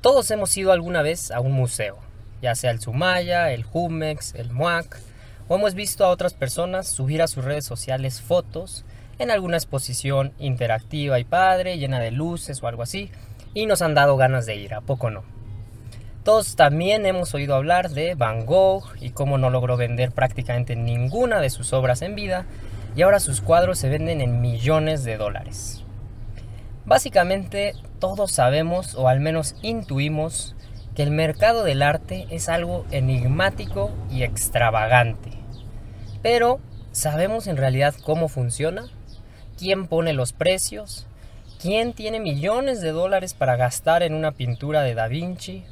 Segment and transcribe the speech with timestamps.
[0.00, 1.98] Todos hemos ido alguna vez a un museo,
[2.40, 4.98] ya sea el Sumaya, el Jumex, el MUAC,
[5.46, 8.86] o hemos visto a otras personas subir a sus redes sociales fotos
[9.18, 13.10] en alguna exposición interactiva y padre, llena de luces o algo así,
[13.52, 15.22] y nos han dado ganas de ir, ¿a poco no?
[16.24, 21.42] Todos también hemos oído hablar de Van Gogh y cómo no logró vender prácticamente ninguna
[21.42, 22.46] de sus obras en vida
[22.96, 25.79] y ahora sus cuadros se venden en millones de dólares.
[26.84, 30.54] Básicamente todos sabemos o al menos intuimos
[30.94, 35.30] que el mercado del arte es algo enigmático y extravagante.
[36.22, 36.58] Pero,
[36.92, 38.86] ¿sabemos en realidad cómo funciona?
[39.56, 41.06] ¿Quién pone los precios?
[41.60, 45.64] ¿Quién tiene millones de dólares para gastar en una pintura de Da Vinci?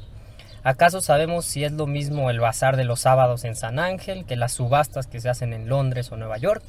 [0.63, 4.35] ¿Acaso sabemos si es lo mismo el bazar de los sábados en San Ángel que
[4.35, 6.63] las subastas que se hacen en Londres o Nueva York?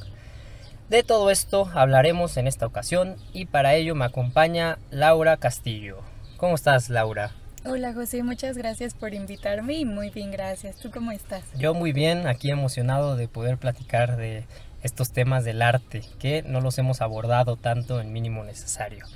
[0.91, 5.99] De todo esto hablaremos en esta ocasión y para ello me acompaña Laura Castillo.
[6.37, 7.31] ¿Cómo estás, Laura?
[7.65, 10.81] Hola José, muchas gracias por invitarme y muy bien, gracias.
[10.81, 11.45] ¿Tú cómo estás?
[11.57, 14.47] Yo muy bien, aquí emocionado de poder platicar de
[14.83, 19.07] estos temas del arte que no los hemos abordado tanto en mínimo necesario.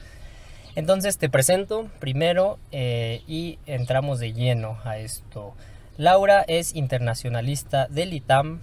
[0.77, 5.57] Entonces te presento primero eh, y entramos de lleno a esto.
[5.97, 8.61] Laura es internacionalista del ITAM,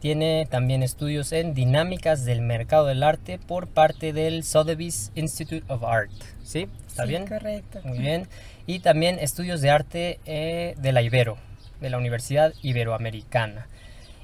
[0.00, 5.84] tiene también estudios en dinámicas del mercado del arte por parte del Sotheby's Institute of
[5.84, 6.10] Art.
[6.44, 6.68] ¿Sí?
[6.86, 7.26] ¿Está sí, bien?
[7.26, 7.80] Correcto.
[7.84, 8.28] Muy bien.
[8.66, 11.38] Y también estudios de arte eh, de la Ibero,
[11.80, 13.68] de la Universidad Iberoamericana.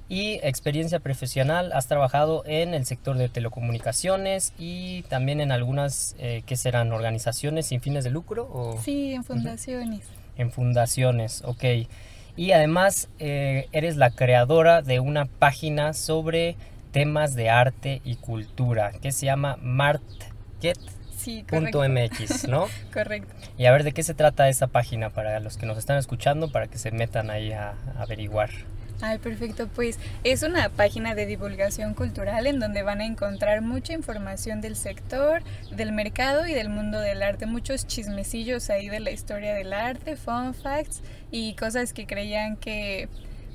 [0.08, 6.42] Y experiencia profesional, has trabajado en el sector de telecomunicaciones y también en algunas, eh,
[6.44, 6.92] ¿qué serán?
[6.92, 8.44] ¿Organizaciones sin fines de lucro?
[8.52, 8.78] O?
[8.82, 10.02] Sí, en fundaciones.
[10.36, 11.64] En fundaciones, ok.
[12.36, 16.56] Y además eh, eres la creadora de una página sobre
[16.92, 20.80] temas de arte y cultura que se llama martget.mx,
[21.16, 21.44] sí,
[22.48, 22.66] ¿no?
[22.92, 23.34] correcto.
[23.58, 26.50] Y a ver de qué se trata esa página para los que nos están escuchando,
[26.50, 28.50] para que se metan ahí a, a averiguar.
[29.04, 29.68] Ay, perfecto.
[29.74, 34.76] Pues es una página de divulgación cultural en donde van a encontrar mucha información del
[34.76, 35.42] sector,
[35.72, 37.46] del mercado y del mundo del arte.
[37.46, 43.08] Muchos chismecillos ahí de la historia del arte, fun facts y cosas que creían que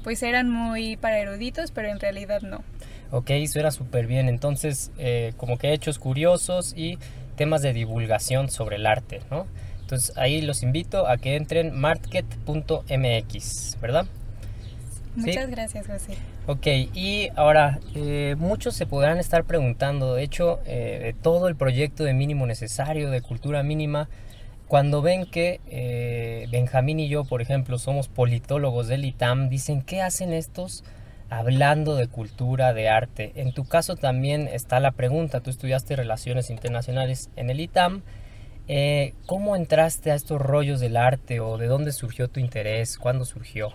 [0.03, 2.63] pues eran muy para eruditos, pero en realidad no.
[3.11, 4.27] Ok, suena súper bien.
[4.27, 6.97] Entonces, eh, como que hechos curiosos y
[7.37, 9.47] temas de divulgación sobre el arte, ¿no?
[9.79, 14.05] Entonces ahí los invito a que entren market.mx, ¿verdad?
[15.15, 15.51] Muchas ¿Sí?
[15.51, 16.17] gracias, José.
[16.45, 21.55] Ok, y ahora, eh, muchos se podrán estar preguntando, de hecho, eh, de todo el
[21.55, 24.09] proyecto de mínimo necesario, de cultura mínima,
[24.67, 30.01] cuando ven que eh, Benjamín y yo, por ejemplo, somos politólogos del ITAM, dicen, ¿qué
[30.01, 30.83] hacen estos
[31.29, 33.31] hablando de cultura, de arte?
[33.35, 38.03] En tu caso también está la pregunta, tú estudiaste Relaciones Internacionales en el ITAM,
[38.67, 42.97] eh, ¿cómo entraste a estos rollos del arte o de dónde surgió tu interés?
[42.97, 43.71] ¿Cuándo surgió?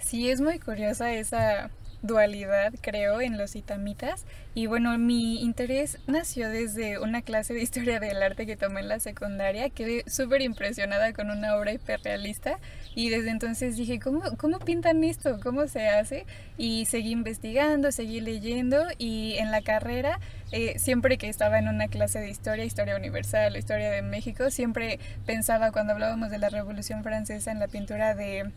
[0.00, 1.70] Sí, es muy curiosa esa
[2.02, 4.24] dualidad, creo, en los itamitas.
[4.54, 8.88] Y bueno, mi interés nació desde una clase de historia del arte que tomé en
[8.88, 9.70] la secundaria.
[9.70, 12.58] Quedé súper impresionada con una obra hiperrealista
[12.94, 15.38] y desde entonces dije, ¿cómo, ¿cómo pintan esto?
[15.42, 16.26] ¿Cómo se hace?
[16.56, 20.18] Y seguí investigando, seguí leyendo y en la carrera,
[20.50, 24.98] eh, siempre que estaba en una clase de historia, historia universal, historia de México, siempre
[25.26, 28.50] pensaba cuando hablábamos de la Revolución Francesa en la pintura de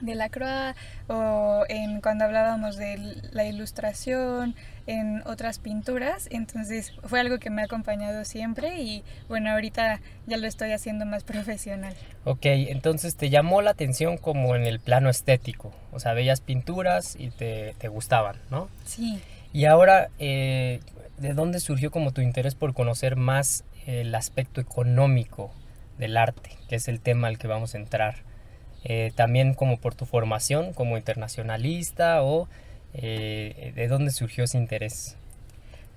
[0.00, 0.76] de la Croix
[1.08, 2.98] o en cuando hablábamos de
[3.32, 4.54] la ilustración,
[4.90, 10.36] en otras pinturas, entonces fue algo que me ha acompañado siempre y bueno, ahorita ya
[10.36, 11.94] lo estoy haciendo más profesional.
[12.24, 17.16] Ok, entonces te llamó la atención como en el plano estético, o sea, veías pinturas
[17.16, 18.68] y te, te gustaban, ¿no?
[18.84, 19.20] Sí.
[19.52, 20.80] Y ahora, eh,
[21.18, 25.52] ¿de dónde surgió como tu interés por conocer más el aspecto económico
[25.98, 28.29] del arte, que es el tema al que vamos a entrar?
[28.84, 32.48] Eh, también como por tu formación como internacionalista o
[32.94, 35.16] eh, de dónde surgió ese interés.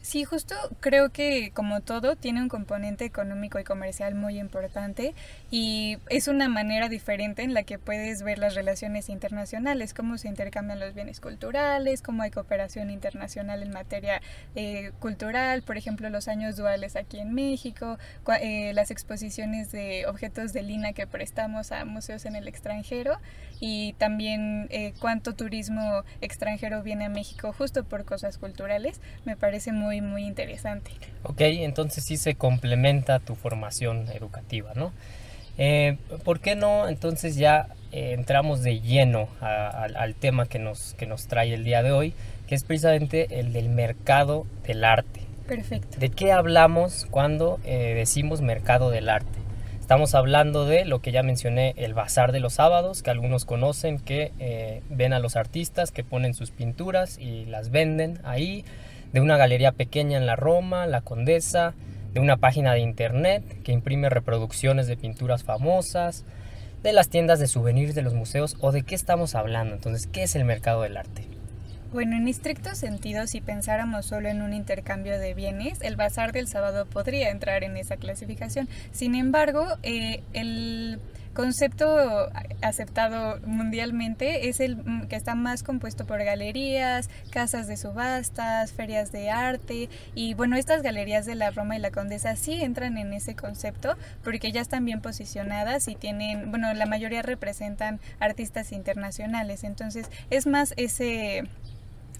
[0.03, 5.15] Sí, justo creo que como todo tiene un componente económico y comercial muy importante
[5.49, 10.27] y es una manera diferente en la que puedes ver las relaciones internacionales, cómo se
[10.27, 14.21] intercambian los bienes culturales, cómo hay cooperación internacional en materia
[14.55, 17.97] eh, cultural, por ejemplo los años duales aquí en México,
[18.41, 23.19] eh, las exposiciones de objetos de lina que prestamos a museos en el extranjero
[23.61, 29.71] y también eh, cuánto turismo extranjero viene a México justo por cosas culturales, me parece
[29.71, 30.91] muy muy, interesante.
[31.23, 34.91] Ok, entonces sí se complementa tu formación educativa, ¿no?
[35.57, 40.57] Eh, ¿Por qué no entonces ya eh, entramos de lleno a, a, al tema que
[40.57, 42.13] nos, que nos trae el día de hoy,
[42.47, 45.21] que es precisamente el del mercado del arte?
[45.47, 45.99] Perfecto.
[45.99, 49.39] ¿De qué hablamos cuando eh, decimos mercado del arte?
[49.79, 53.99] Estamos hablando de lo que ya mencioné, el bazar de los sábados, que algunos conocen,
[53.99, 58.63] que eh, ven a los artistas que ponen sus pinturas y las venden ahí,
[59.13, 61.73] de una galería pequeña en la Roma, la Condesa,
[62.13, 66.25] de una página de internet que imprime reproducciones de pinturas famosas,
[66.83, 69.75] de las tiendas de souvenirs de los museos o de qué estamos hablando.
[69.75, 71.25] Entonces, ¿qué es el mercado del arte?
[71.93, 76.47] Bueno, en estricto sentido, si pensáramos solo en un intercambio de bienes, el bazar del
[76.47, 78.67] sábado podría entrar en esa clasificación.
[78.91, 80.99] Sin embargo, eh, el
[81.33, 82.29] concepto
[82.61, 89.11] aceptado mundialmente es el mm, que está más compuesto por galerías, casas de subastas, ferias
[89.11, 93.13] de arte y bueno, estas galerías de la Roma y la Condesa sí entran en
[93.13, 99.63] ese concepto porque ya están bien posicionadas y tienen, bueno, la mayoría representan artistas internacionales,
[99.63, 101.43] entonces es más ese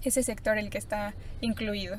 [0.08, 1.96] ese sector el que está incluido.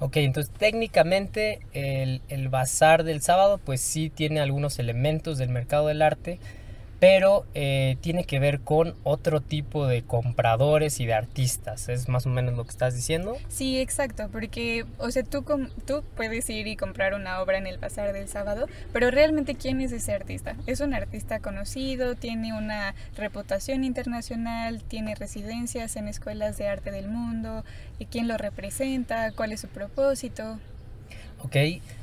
[0.00, 5.88] Ok, entonces técnicamente el, el bazar del sábado pues sí tiene algunos elementos del mercado
[5.88, 6.38] del arte,
[7.04, 11.90] pero eh, tiene que ver con otro tipo de compradores y de artistas.
[11.90, 13.36] ¿Es más o menos lo que estás diciendo?
[13.48, 15.44] Sí, exacto, porque, o sea, tú,
[15.84, 19.82] tú puedes ir y comprar una obra en el Bazar del Sábado, pero realmente ¿quién
[19.82, 20.56] es ese artista?
[20.66, 22.14] ¿Es un artista conocido?
[22.14, 24.82] ¿Tiene una reputación internacional?
[24.82, 27.66] ¿Tiene residencias en escuelas de arte del mundo?
[27.98, 29.30] ¿Y quién lo representa?
[29.32, 30.58] ¿Cuál es su propósito?
[31.40, 31.52] Ok,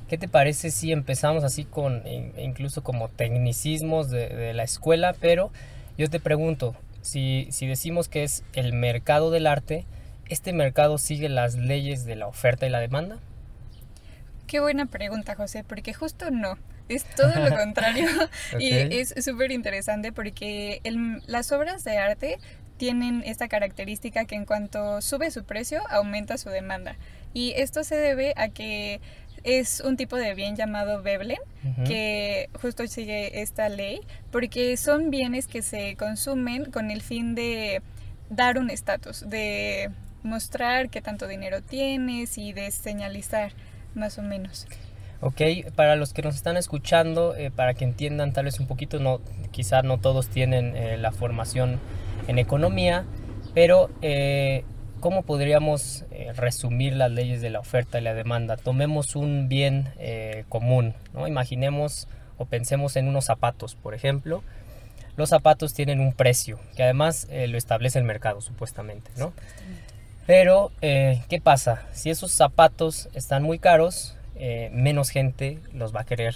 [0.09, 2.03] ¿qué te parece si empezamos así con
[2.37, 5.15] incluso como tecnicismos de, la escuela?
[5.19, 5.51] Pero
[5.97, 9.85] yo te pregunto, si, si decimos que es el mercado del arte,
[10.29, 13.17] ¿este mercado sigue las leyes de la oferta y la demanda?
[14.47, 16.57] Qué buena pregunta, José, porque justo no.
[16.89, 18.07] Es todo lo contrario
[18.59, 20.81] y es súper interesante porque
[21.25, 22.37] las obras de arte
[22.75, 26.97] tienen esta característica que en cuanto sube su precio, aumenta su demanda.
[27.33, 28.99] Y esto se debe a que
[29.43, 31.39] es un tipo de bien llamado Veblen,
[31.85, 34.01] que justo sigue esta ley,
[34.31, 37.81] porque son bienes que se consumen con el fin de
[38.29, 39.89] dar un estatus, de
[40.23, 43.53] mostrar qué tanto dinero tienes y de señalizar
[43.95, 44.67] más o menos.
[45.21, 45.41] Ok,
[45.75, 49.21] para los que nos están escuchando, eh, para que entiendan tal vez un poquito, no,
[49.51, 51.79] quizá no todos tienen eh, la formación
[52.27, 53.05] en economía,
[53.53, 54.63] pero eh,
[55.01, 58.55] ¿Cómo podríamos eh, resumir las leyes de la oferta y la demanda?
[58.55, 61.27] Tomemos un bien eh, común, ¿no?
[61.27, 62.07] Imaginemos
[62.37, 64.43] o pensemos en unos zapatos, por ejemplo.
[65.17, 69.33] Los zapatos tienen un precio, que además eh, lo establece el mercado, supuestamente, ¿no?
[70.27, 71.87] Pero, ¿qué pasa?
[71.93, 74.15] Si esos zapatos están muy caros,
[74.71, 76.35] menos gente los va a querer.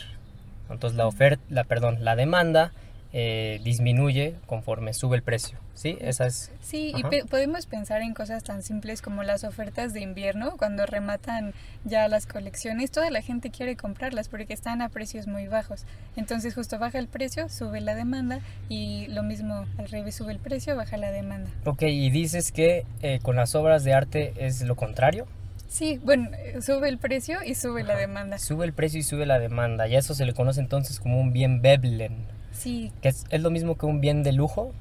[0.72, 2.74] Entonces la oferta, la, perdón, la demanda
[3.14, 5.58] eh, disminuye conforme sube el precio.
[5.74, 5.98] ¿Sí?
[6.00, 6.52] Esa es.
[6.62, 11.54] Sí, y podemos pensar en cosas tan simples como las ofertas de invierno, cuando rematan
[11.84, 15.84] ya las colecciones, toda la gente quiere comprarlas porque están a precios muy bajos.
[16.16, 20.40] Entonces, justo baja el precio, sube la demanda y lo mismo al revés, sube el
[20.40, 21.50] precio, baja la demanda.
[21.66, 25.28] Ok, y dices que eh, con las obras de arte es lo contrario.
[25.68, 28.38] Sí, bueno, eh, sube el precio y sube la demanda.
[28.38, 29.88] Sube el precio y sube la demanda.
[29.88, 32.16] Y a eso se le conoce entonces como un bien Veblen.
[32.66, 32.92] Sí.
[33.04, 34.74] ¿Que es, lo mismo que un bien de lujo?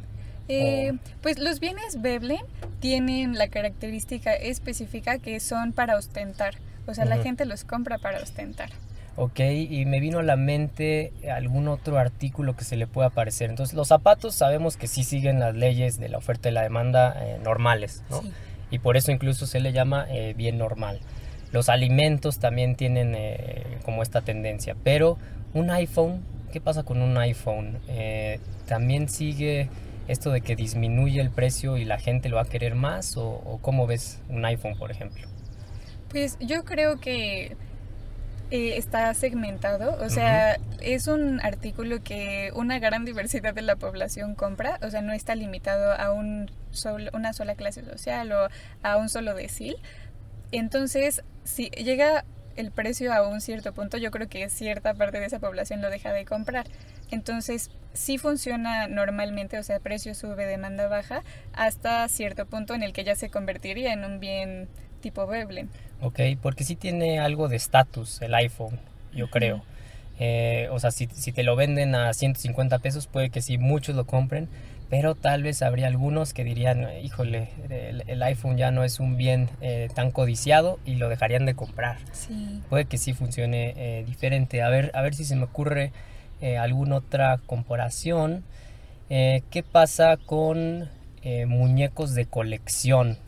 [0.48, 2.40] Eh, pues los bienes Veblen
[2.80, 6.54] tienen la característica específica que son para ostentar.
[6.86, 8.70] O sea, la gente los compra para ostentar.
[9.16, 13.50] Ok, y me vino a la mente algún otro artículo que se le pueda parecer.
[13.50, 17.14] Entonces, los zapatos sabemos que sí siguen las leyes de la oferta y la demanda
[17.22, 18.22] eh, normales, ¿no?
[18.70, 21.00] Y por eso incluso se le llama eh, bien normal.
[21.52, 23.14] Los alimentos también tienen
[23.84, 25.18] como esta tendencia, pero
[25.52, 26.22] un iPhone
[26.54, 27.80] ¿Qué pasa con un iPhone?
[27.88, 29.68] Eh, ¿También sigue
[30.06, 33.16] esto de que disminuye el precio y la gente lo va a querer más?
[33.16, 35.26] ¿O, cómo ves un iPhone, por ejemplo?
[36.10, 37.56] Pues yo creo que
[38.52, 44.36] eh, está segmentado, o sea, es un artículo que una gran diversidad de la población
[44.36, 46.52] compra, o sea, no está limitado a un
[47.12, 48.48] una sola clase social o
[48.84, 49.74] a un solo decil.
[50.52, 52.24] Entonces, si llega
[52.56, 55.90] el precio a un cierto punto, yo creo que cierta parte de esa población lo
[55.90, 56.66] deja de comprar.
[57.10, 62.92] Entonces, sí funciona normalmente, o sea, precio sube, demanda baja, hasta cierto punto en el
[62.92, 64.68] que ya se convertiría en un bien
[65.00, 65.68] tipo Veblen.
[66.00, 68.78] Ok, porque sí tiene algo de estatus el iPhone,
[69.12, 69.62] yo creo.
[70.18, 73.96] Eh, o sea, si, si, te lo venden a 150 pesos, puede que sí muchos
[73.96, 74.48] lo compren,
[74.90, 77.48] pero tal vez habría algunos que dirían, híjole,
[78.06, 81.98] el, iPhone ya no es un bien eh, tan codiciado y lo dejarían de comprar.
[82.12, 82.62] Sí.
[82.68, 84.62] Puede que sí funcione eh, diferente.
[84.62, 85.92] A ver, a ver si se me ocurre
[86.40, 88.44] eh, alguna otra comparación.
[89.08, 90.88] ¿Qué pasa con
[91.46, 93.18] muñecos de colección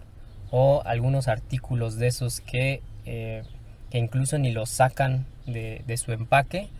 [0.51, 6.71] o algunos artículos de esos que, que incluso ni los sacan de, de su empaque?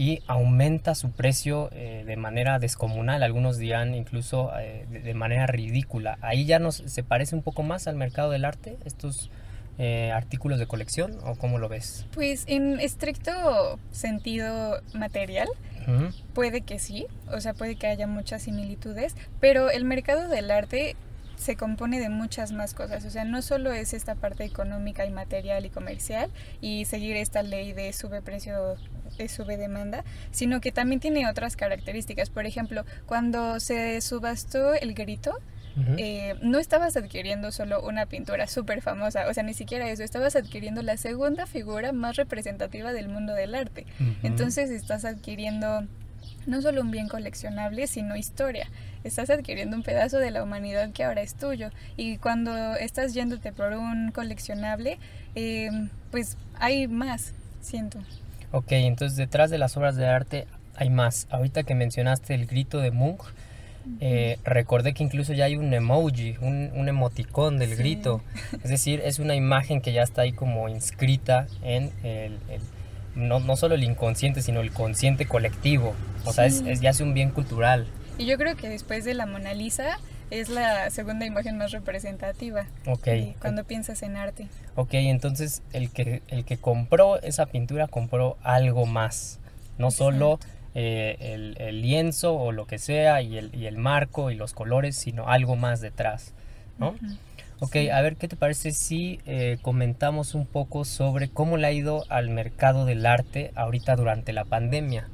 [0.00, 6.16] Y aumenta su precio eh, de manera descomunal, algunos dirán incluso eh, de, manera ridícula.
[6.22, 9.30] Ahí ya nos, se parece un poco más al mercado del arte, estos
[9.76, 12.06] eh, artículos de colección, o cómo lo ves?
[12.14, 15.48] Pues en estricto sentido material,
[16.32, 20.96] puede que sí, o sea, puede que haya muchas similitudes, pero el mercado del arte
[21.40, 23.04] se compone de muchas más cosas.
[23.04, 26.30] O sea, no solo es esta parte económica y material y comercial
[26.60, 28.76] y seguir esta ley de sube precio,
[29.16, 32.28] de sube demanda, sino que también tiene otras características.
[32.28, 35.32] Por ejemplo, cuando se subastó el grito,
[35.96, 40.36] eh, no estabas adquiriendo solo una pintura súper famosa, o sea, ni siquiera eso, estabas
[40.36, 43.86] adquiriendo la segunda figura más representativa del mundo del arte.
[44.22, 45.86] Entonces estás adquiriendo
[46.46, 48.68] no solo un bien coleccionable, sino historia.
[49.04, 51.70] Estás adquiriendo un pedazo de la humanidad que ahora es tuyo.
[51.96, 54.98] Y cuando estás yéndote por un coleccionable,
[55.34, 57.98] em, pues hay más, siento.
[58.52, 61.26] Ok, entonces detrás de las obras de arte hay más.
[61.30, 63.22] Ahorita que mencionaste el grito de Munch,
[64.00, 68.22] eh, recordé que incluso ya hay un emoji, un, emoticón del grito.
[68.62, 72.38] Es decir, es una imagen que ya está ahí como inscrita en el
[73.20, 75.94] no, no solo el inconsciente, sino el consciente colectivo.
[76.24, 77.86] O sea, es, ya es un bien cultural.
[78.18, 79.98] Y yo creo que después de la Mona Lisa
[80.30, 82.66] es la segunda imagen más representativa.
[82.86, 83.08] Ok.
[83.40, 84.46] Cuando piensas en arte.
[84.76, 89.38] Ok, entonces el que, el que compró esa pintura compró algo más.
[89.78, 90.38] No solo
[90.74, 94.96] eh, el, lienzo o lo que sea y el, y el marco y los colores,
[94.96, 96.34] sino algo más detrás.
[96.78, 96.94] ¿no?
[97.62, 101.72] Ok, a ver, ¿qué te parece si eh, comentamos un poco sobre cómo le ha
[101.72, 105.10] ido al mercado del arte ahorita durante la pandemia?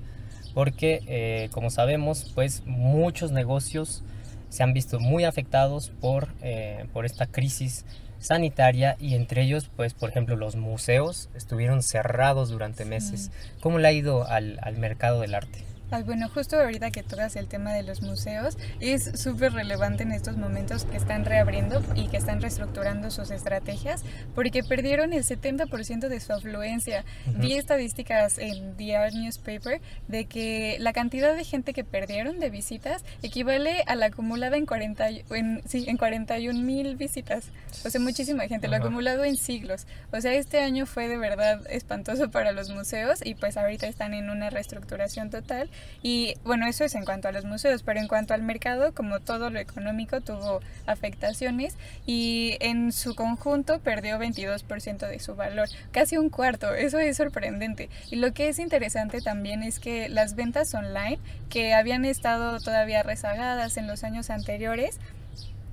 [0.54, 4.04] Porque, eh, como sabemos, pues muchos negocios
[4.48, 7.84] se han visto muy afectados por, eh, por esta crisis
[8.20, 13.32] sanitaria y entre ellos, pues, por ejemplo, los museos estuvieron cerrados durante meses.
[13.60, 15.64] ¿Cómo le ha ido al, al mercado del arte?
[16.04, 20.36] Bueno, justo ahorita que tocas el tema de los museos, es súper relevante en estos
[20.36, 26.20] momentos que están reabriendo y que están reestructurando sus estrategias, porque perdieron el 70% de
[26.20, 27.04] su afluencia.
[27.26, 32.50] Vi estadísticas en The Art Newspaper de que la cantidad de gente que perdieron de
[32.50, 37.50] visitas equivale a la acumulada en, 40, en, sí, en 41 mil visitas.
[37.84, 39.86] O sea, muchísima gente, lo acumulado en siglos.
[40.12, 44.14] O sea, este año fue de verdad espantoso para los museos y pues ahorita están
[44.14, 45.70] en una reestructuración total
[46.02, 49.20] y bueno, eso es en cuanto a los museos, pero en cuanto al mercado, como
[49.20, 56.16] todo lo económico tuvo afectaciones y en su conjunto perdió 22% de su valor, casi
[56.16, 57.90] un cuarto, eso es sorprendente.
[58.10, 61.18] Y lo que es interesante también es que las ventas online,
[61.48, 65.00] que habían estado todavía rezagadas en los años anteriores,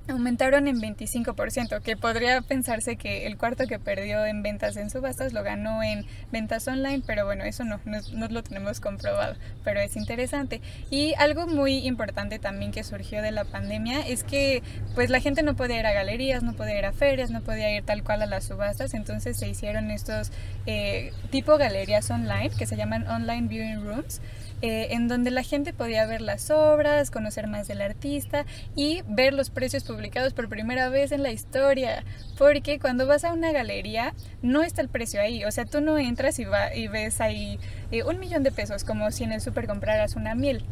[0.08, 5.32] aumentaron en 25%, que podría pensarse que el cuarto que perdió en ventas en subastas
[5.32, 9.96] lo ganó en ventas online, pero bueno, eso no, no, lo tenemos comprobado, pero es
[9.96, 10.60] interesante.
[10.90, 14.62] Y algo muy importante también que surgió de la pandemia es que
[14.94, 17.74] pues la gente no podía ir a galerías, no podía ir a ferias, no podía
[17.74, 20.32] ir tal cual a las subastas, entonces se hicieron estos
[20.66, 24.20] eh, tipo galerías online que se llaman online viewing rooms,
[24.66, 29.34] eh, en donde la gente podía ver las obras, conocer más del artista y ver
[29.34, 32.02] los precios publicados por primera vez en la historia.
[32.38, 35.98] Porque cuando vas a una galería no está el precio ahí, o sea, tú no
[35.98, 37.58] entras y, va, y ves ahí
[37.90, 40.64] eh, un millón de pesos como si en el super compraras una miel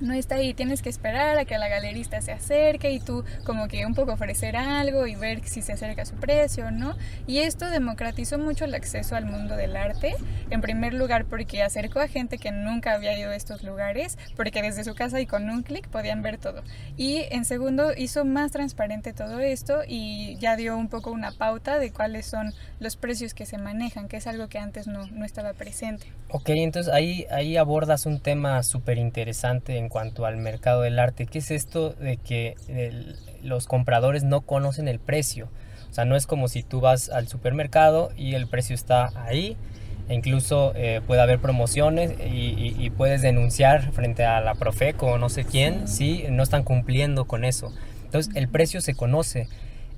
[0.00, 3.68] no está ahí, tienes que esperar a que la galerista se acerque y tú como
[3.68, 6.96] que un poco ofrecer algo y ver si se acerca a su precio o no.
[7.26, 10.14] Y esto democratizó mucho el acceso al mundo del arte,
[10.50, 14.62] en primer lugar porque acercó a gente que nunca había ido a estos lugares, porque
[14.62, 16.62] desde su casa y con un clic podían ver todo.
[16.96, 21.78] Y en segundo hizo más transparente todo esto y ya dio un poco una pauta
[21.78, 25.24] de cuáles son los precios que se manejan, que es algo que antes no, no
[25.24, 26.06] estaba presente.
[26.30, 31.26] Ok, entonces ahí, ahí abordas un tema súper interesante en cuanto al mercado del arte.
[31.26, 32.56] ¿Qué es esto de que
[33.42, 35.48] los compradores no conocen el precio?
[35.90, 39.56] O sea, no es como si tú vas al supermercado y el precio está ahí.
[40.08, 45.28] E incluso eh, puede haber promociones y, puedes denunciar frente a la Profeco o no
[45.28, 47.72] sé quién si no están cumpliendo con eso.
[48.04, 49.48] Entonces, el precio se conoce.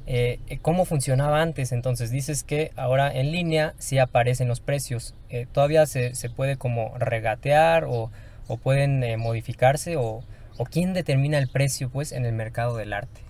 [0.06, 1.72] Eh, ¿Cómo funcionaba antes?
[1.72, 5.14] Entonces dices que ahora en línea sí aparecen los precios.
[5.30, 8.10] Eh, ¿Todavía se, se, puede como regatear o,
[8.48, 10.22] o pueden eh, modificarse o,
[10.56, 13.20] o, quién determina el precio pues en el mercado del arte?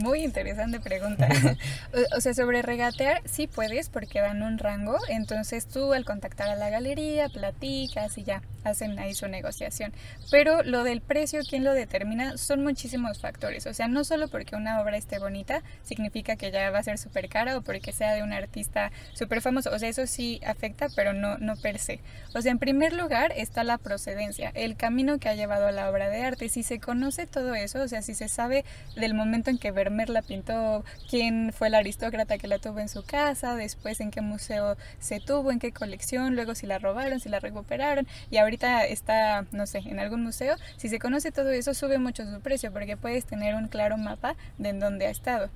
[0.00, 1.28] Muy interesante pregunta.
[2.16, 6.56] o, sea, sobre regatear sí puedes porque dan un rango, entonces tú al contactar a
[6.56, 9.92] la galería platicas y ya hacen ahí su negociación.
[10.30, 12.36] Pero lo del precio, ¿quién lo determina?
[12.38, 13.66] Son muchísimos factores.
[13.66, 16.98] O sea, no solo porque una obra esté bonita significa que ya va a ser
[16.98, 19.70] súper cara o porque sea de un artista súper famoso.
[19.70, 22.00] O sea, eso sí afecta, pero no, no per se.
[22.34, 25.88] O sea, en primer lugar está la procedencia, el camino que ha llevado a la
[25.88, 26.48] obra de arte.
[26.48, 28.64] Si se conoce todo eso, o sea, si se sabe
[28.96, 32.88] del momento en que Vermeer la pintó, quién fue el aristócrata que la tuvo en
[32.88, 37.20] su casa, después en qué museo se tuvo, en qué colección, luego si la robaron,
[37.20, 41.50] si la recuperaron y ahorita está, no sé, en algún museo, si se conoce todo
[41.50, 45.10] eso sube mucho su precio porque puedes tener un claro mapa de en dónde ha
[45.10, 45.50] estado.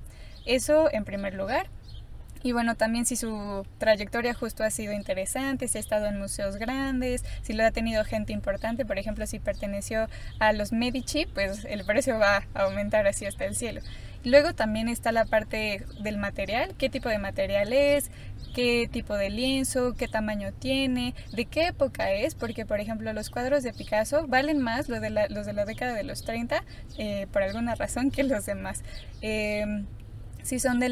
[0.45, 1.67] Eso en primer lugar.
[2.41, 6.55] Y bueno, también si su trayectoria justo ha sido interesante, si ha estado en museos
[6.55, 10.07] grandes, si lo ha tenido gente importante, por ejemplo, si perteneció
[10.39, 13.81] a los Medici, pues el precio va a aumentar así hasta el cielo.
[14.23, 18.11] Luego también está la parte del material, qué tipo de material es,
[18.53, 23.29] qué tipo de lienzo, qué tamaño tiene, de qué época es, porque por ejemplo los
[23.29, 26.63] cuadros de Picasso valen más los de la, los de la década de los 30
[26.97, 28.83] eh, por alguna razón que los demás.
[29.21, 29.85] Em,
[30.43, 30.89] si son de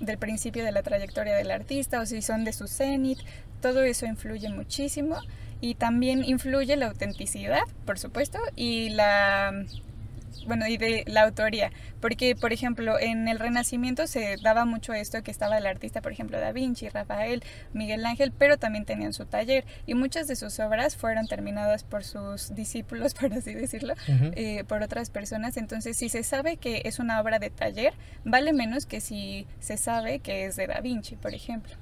[0.00, 3.18] del principio de la trayectoria del artista o si son de su cenit,
[3.60, 5.18] todo eso influye muchísimo
[5.60, 9.64] y también influye la autenticidad, por supuesto, y la
[10.46, 11.70] bueno, y de la autoría,
[12.00, 16.12] porque por ejemplo en el Renacimiento se daba mucho esto que estaba el artista, por
[16.12, 20.58] ejemplo Da Vinci, Rafael, Miguel Ángel, pero también tenían su taller y muchas de sus
[20.60, 26.08] obras fueron terminadas por sus discípulos, por así decirlo, eh, por otras personas, entonces si
[26.08, 30.46] se sabe que es una obra de taller, vale menos que si se sabe que
[30.46, 31.74] es de Da Vinci, por ejemplo.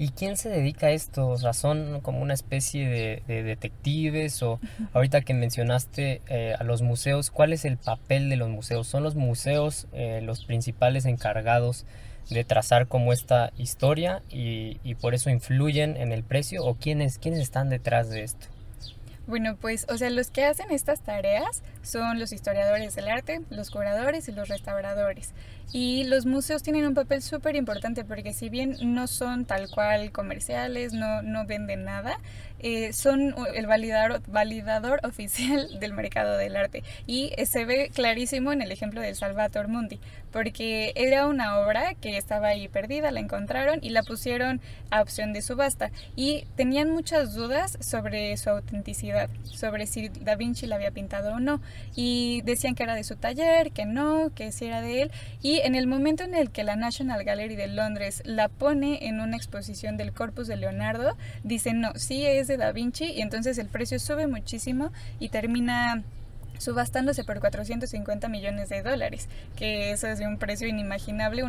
[0.00, 1.26] ¿Y quién se dedica a esto?
[1.26, 4.40] O sea, ¿son como una especie de, detectives?
[4.44, 4.60] O
[4.92, 8.86] ahorita que mencionaste eh, a los museos, ¿cuál es el papel de los museos?
[8.86, 11.84] ¿Son los museos eh, los principales encargados
[12.30, 16.64] de trazar como esta historia y, y, por eso influyen en el precio?
[16.64, 18.46] ¿O quiénes, quiénes están detrás de esto?
[19.28, 23.70] Bueno, pues, o sea, los que hacen estas tareas son los historiadores del arte, los
[23.70, 25.34] curadores y los restauradores.
[25.70, 30.12] Y los museos tienen un papel súper importante porque si bien no son tal cual
[30.12, 32.18] comerciales, no, no venden nada,
[32.60, 36.82] eh, son el validador, validador oficial del mercado del arte.
[37.06, 40.00] Y eh, se ve clarísimo en el ejemplo del Salvator Mundi,
[40.32, 45.32] porque era una obra que estaba ahí perdida, la encontraron y la pusieron a opción
[45.32, 45.90] de subasta.
[46.16, 51.40] Y tenían muchas dudas sobre su autenticidad, sobre si Da Vinci la había pintado o
[51.40, 51.60] no.
[51.94, 55.10] Y decían que era de su taller, que no, que si era de él.
[55.42, 59.20] Y en el momento en el que la National Gallery de Londres la pone en
[59.20, 63.58] una exposición del Corpus de Leonardo, dicen no, sí es de Da Vinci y entonces
[63.58, 66.02] el precio sube muchísimo y termina
[66.58, 71.42] subastándose por 450 millones de dólares, que eso es de un precio inimaginable,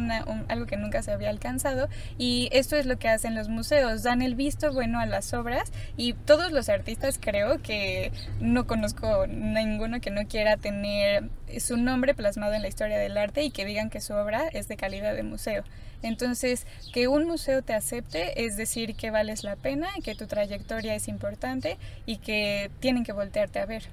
[0.47, 1.89] algo que nunca se había alcanzado.
[2.17, 5.71] Y esto es lo que hacen los museos, dan el visto bueno a las obras
[5.97, 12.13] y todos los artistas creo que no conozco ninguno que no quiera tener su nombre
[12.13, 15.15] plasmado en la historia del arte y que digan que su obra es de calidad
[15.15, 15.63] de museo.
[16.01, 20.95] Entonces, que un museo te acepte es decir que vales la pena, que tu trayectoria
[20.95, 23.83] es importante y que tienen que voltearte a ver.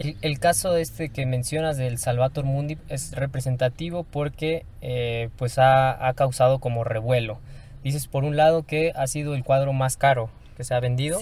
[0.00, 6.58] El, caso este que mencionas del Salvator Mundi es representativo porque eh, pues ha, causado
[6.58, 7.38] como revuelo.
[7.84, 11.20] Dices por un lado que ha sido el cuadro más caro que se ha vendido,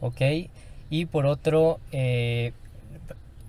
[0.00, 0.20] ok,
[0.90, 2.52] y por otro eh,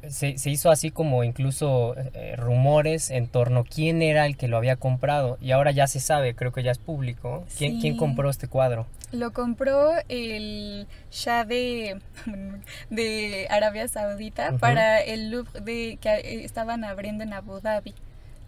[0.09, 4.57] se, hizo así como incluso eh, rumores en torno a quién era el que lo
[4.57, 8.29] había comprado y ahora ya se sabe, creo que ya es público, quién, quién compró
[8.29, 8.87] este cuadro.
[9.11, 11.99] Lo compró el Shah de,
[12.89, 17.93] de Arabia Saudita para el Louvre de, que estaban abriendo en Abu Dhabi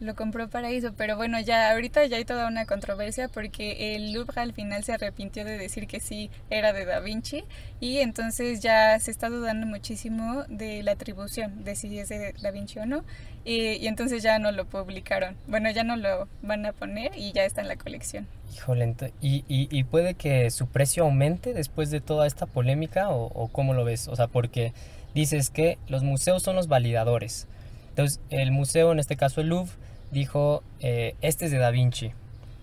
[0.04, 4.14] lo compró para eso, pero bueno, ya ahorita ya hay toda una controversia porque el
[4.14, 7.44] Louvre al final se arrepintió de decir que sí era de Da Vinci
[7.80, 12.52] y entonces ya se está dudando muchísimo de la atribución, de si es de Da
[12.52, 13.04] Vinci o no,
[13.46, 15.36] y, entonces ya no lo publicaron.
[15.48, 18.28] Bueno, ya no lo van a poner y ya está en la colección.
[18.54, 23.48] Híjole, ¿y, y, puede que su precio aumente después de toda esta polémica o, o
[23.50, 24.08] cómo lo ves?
[24.08, 24.74] O sea, porque
[25.14, 27.48] dices que los museos son los validadores.
[27.90, 29.74] Entonces, el museo, en este caso el Louvre,
[30.14, 32.12] dijo, eh, este es de Da Vinci.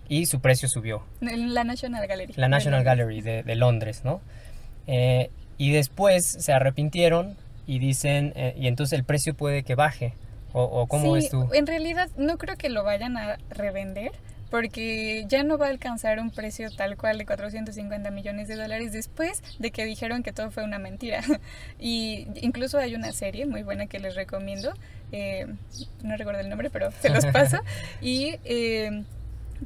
[0.09, 1.03] Y su precio subió.
[1.21, 2.33] La National Gallery.
[2.35, 4.19] La National Gallery de, Londres, ¿no?
[4.87, 10.13] Eh, y después se arrepintieron y dicen, eh, y entonces el precio puede que baje.
[10.53, 11.47] ¿O, o cómo ves tú?
[11.53, 14.11] En realidad no creo que lo vayan a revender
[14.51, 18.91] porque ya no va a alcanzar un precio tal cual de 450 millones de dólares
[18.91, 21.21] después de que dijeron que todo fue una mentira.
[21.79, 24.73] y incluso hay una serie muy buena que les recomiendo,
[25.11, 25.47] eh,
[26.03, 27.57] no recuerdo el nombre, pero se los paso,
[28.01, 28.35] y...
[28.43, 29.03] Eh,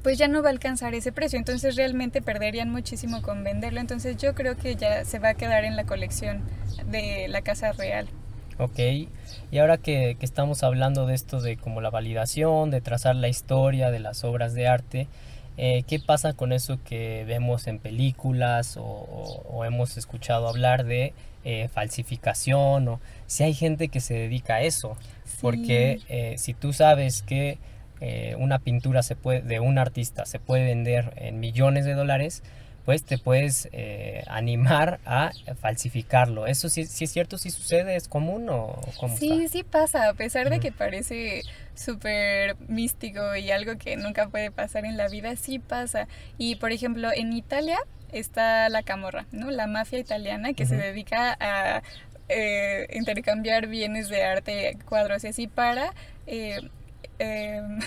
[0.03, 4.17] pues ya no va a alcanzar ese precio, entonces realmente perderían muchísimo con venderlo, entonces
[4.17, 6.41] yo creo que ya se va a quedar en la colección
[6.91, 8.09] de la Casa Real.
[8.57, 8.79] Ok,
[9.51, 13.91] y ahora que, estamos hablando de esto de como la validación, de trazar la historia
[13.91, 15.07] de las obras de arte,
[15.57, 21.13] eh, ¿qué pasa con eso que vemos en películas o, hemos escuchado hablar de
[21.43, 22.87] eh, falsificación?
[22.87, 24.95] O si hay gente que se dedica a eso,
[25.41, 27.57] porque eh, si tú sabes que
[28.37, 32.43] una pintura se puede, de un artista se puede vender en millones de dólares,
[32.85, 36.45] pues te puedes eh, animar a falsificarlo.
[36.45, 37.95] ¿Eso sí, es cierto, sí sucede?
[37.95, 41.41] ¿Es común o cómo Sí, sí pasa, a pesar de que parece
[41.73, 46.07] súper místico y algo que nunca puede pasar en la vida, sí pasa.
[46.37, 47.79] Y por ejemplo, en Italia
[48.11, 49.49] está la camorra, ¿no?
[49.49, 51.81] La mafia italiana que se dedica a
[52.29, 55.93] eh, intercambiar bienes de arte, cuadros y así para...
[56.27, 56.59] Eh,
[57.19, 57.79] Em,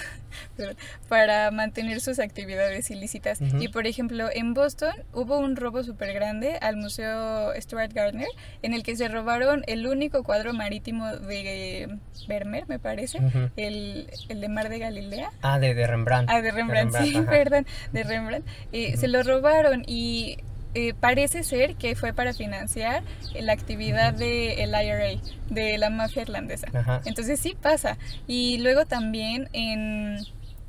[1.09, 3.39] para mantener sus actividades ilícitas.
[3.61, 8.29] Y por ejemplo, en Boston hubo un robo súper grande al Museo Stuart Gardner,
[8.63, 13.21] en el que se robaron el único cuadro marítimo de Vermeer, me parece,
[13.57, 15.31] el, el, de Mar de Galilea.
[15.43, 16.31] Ah, de, Rembrandt.
[16.31, 18.47] Ah, de Rembrandt, sí, perdón, de Rembrandt.
[18.73, 20.39] Eh, se lo robaron y
[20.75, 23.03] eh, parece ser que fue para financiar
[23.41, 26.69] la actividad del IRA, de la mafia irlandesa.
[27.05, 27.99] Entonces sí pasa.
[28.27, 30.19] Y luego también en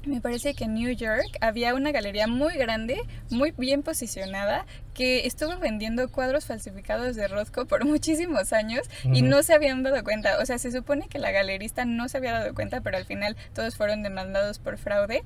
[0.06, 5.28] me parece que en New York había una galería muy grande, muy bien posicionada, que
[5.28, 10.40] estuvo vendiendo cuadros falsificados de Rothko por muchísimos años y no se habían dado cuenta.
[10.42, 13.36] O sea, se supone que la galerista no se había dado cuenta, pero al final
[13.54, 15.24] todos fueron demandados por fraude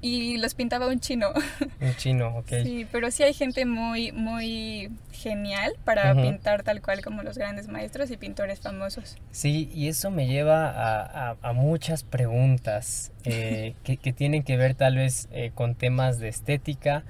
[0.00, 1.28] y los pintaba un chino.
[1.80, 2.48] Un chino, ok.
[2.62, 7.68] Sí, pero sí hay gente muy, muy genial para pintar tal cual como los grandes
[7.68, 9.16] maestros y pintores famosos.
[9.30, 14.74] Sí, y eso me lleva a, a, muchas preguntas eh, que, que, tienen que ver
[14.74, 17.04] tal vez eh, con temas de estética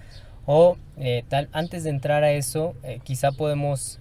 [0.47, 4.01] o eh, tal, antes de entrar a eso, quizá podemos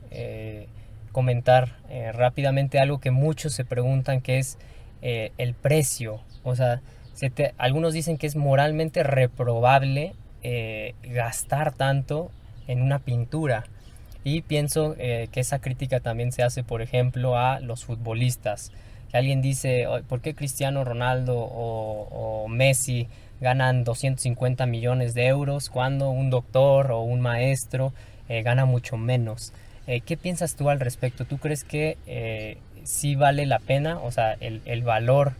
[1.11, 1.77] comentar
[2.13, 4.57] rápidamente algo que muchos se preguntan, que es
[5.01, 6.21] el precio.
[6.43, 6.81] O sea,
[7.57, 10.13] algunos dicen que es moralmente reprobable
[11.03, 12.31] gastar tanto
[12.67, 13.63] en una pintura.
[14.25, 18.71] Y pienso que esa crítica también se hace, por ejemplo, a los futbolistas.
[19.11, 23.07] Que alguien dice, ¿por qué Cristiano Ronaldo o Messi
[23.43, 27.93] ganan 250 millones de euros cuando un doctor o un maestro
[28.29, 29.53] eh, gana mucho menos.
[29.85, 31.25] Eh, ¿Qué piensas tú al respecto?
[31.25, 35.33] ¿Tú crees que eh, sí vale la pena, o sea, el, el valor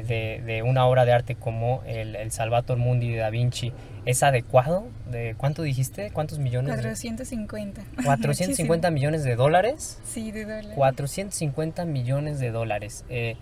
[0.00, 3.72] de, de, una obra de arte como el, el, Salvator Mundi de Da Vinci
[4.06, 4.86] es adecuado?
[5.10, 6.10] ¿De ¿Cuánto dijiste?
[6.12, 6.74] ¿Cuántos millones?
[6.74, 7.82] 450.
[7.98, 10.00] ¿450 millones de dólares?
[10.04, 10.72] Sí, de dólares.
[10.74, 13.04] 450 millones de dólares.
[13.08, 13.36] Eh,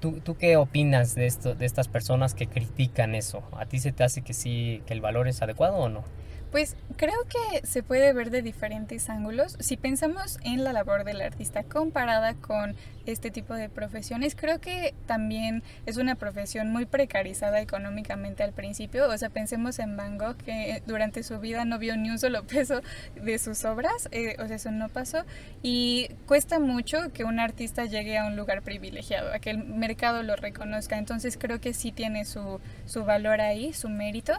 [0.00, 3.42] ¿Tú, ¿Tú, qué opinas de, esto, de estas personas que critican eso?
[3.56, 6.02] ¿A ti se te hace que sí, que el valor es adecuado o no?
[6.50, 9.56] Pues creo que se puede ver de diferentes ángulos.
[9.60, 12.74] Si pensamos en la labor del artista comparada con
[13.06, 19.08] este tipo de profesiones, creo que también es una profesión muy precarizada económicamente al principio.
[19.08, 22.44] O sea, pensemos en Van Gogh, que durante su vida no vio ni un solo
[22.46, 22.82] peso
[23.14, 25.24] de sus obras, eh, o sea, eso no pasó.
[25.62, 30.22] Y cuesta mucho que un artista llegue a un lugar privilegiado, a que el mercado
[30.22, 30.98] lo reconozca.
[30.98, 34.34] Entonces creo que sí tiene su, su valor ahí, su mérito.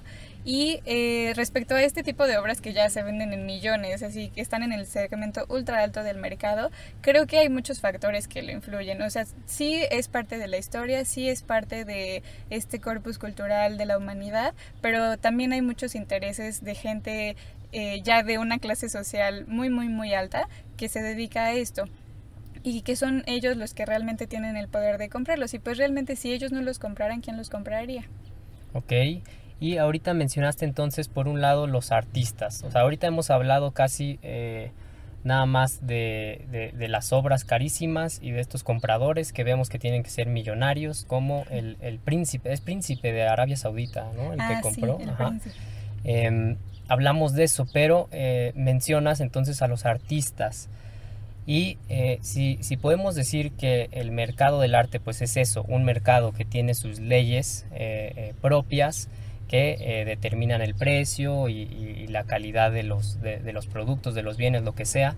[0.45, 4.29] Y eh, respecto a este tipo de obras que ya se venden en millones, así
[4.29, 8.41] que están en el segmento ultra alto del mercado, creo que hay muchos factores que
[8.41, 9.01] lo influyen.
[9.01, 13.77] O sea, sí es parte de la historia, sí es parte de este corpus cultural
[13.77, 17.35] de la humanidad, pero también hay muchos intereses de gente
[17.71, 21.85] eh, ya de una clase social muy, muy, muy alta que se dedica a esto
[22.63, 25.53] y que son ellos los que realmente tienen el poder de comprarlos.
[25.53, 28.03] Y pues realmente si ellos no los compraran, ¿quién los compraría?
[28.73, 28.93] Ok,
[29.59, 32.63] y ahorita mencionaste entonces por un lado los artistas.
[32.63, 34.71] O sea, ahorita hemos hablado casi eh,
[35.27, 40.01] nada más de, de, las obras carísimas y de estos compradores que vemos que tienen
[40.01, 44.31] que ser millonarios, como el, el príncipe, es príncipe de Arabia Saudita, ¿no?
[44.31, 44.97] El que ah, compró.
[45.43, 45.49] Sí,
[46.05, 46.55] em,
[46.87, 50.69] hablamos de eso, pero eh, mencionas entonces a los artistas.
[51.45, 55.85] Y eh, si, si, podemos decir que el mercado del arte pues es eso, un
[55.85, 59.07] mercado que tiene sus leyes eh, propias,
[59.47, 64.37] que eh, determinan el precio y, la calidad de los, de, los productos, de los
[64.37, 65.15] bienes, lo que sea.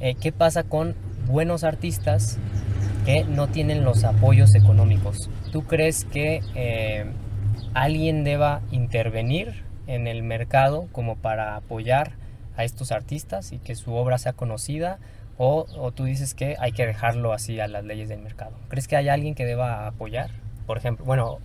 [0.00, 0.94] Eh, ¿Qué pasa con
[1.26, 2.38] buenos artistas
[3.04, 5.28] que no tienen los apoyos económicos?
[5.50, 7.06] ¿Tú crees que, eh,
[7.74, 12.12] alguien deba intervenir en el mercado como para apoyar
[12.56, 14.98] a estos artistas y que su obra sea conocida
[15.36, 18.56] o, o, tú dices que hay que dejarlo así a las leyes del mercado.
[18.68, 20.30] ¿Crees que hay alguien que deba apoyar?
[20.66, 21.38] Por ejemplo, bueno,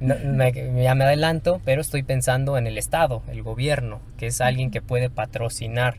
[0.00, 4.70] me, ya me adelanto, pero estoy pensando en el Estado, el gobierno, que es alguien
[4.70, 5.96] que puede patrocinar